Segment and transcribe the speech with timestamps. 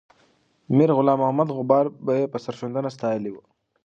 [0.75, 3.43] میرغلام محمد غبار به یې سرښندنه ستایلې وه.